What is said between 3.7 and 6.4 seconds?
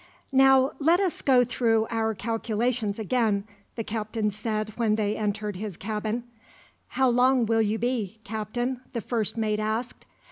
the captain said when they entered his cabin.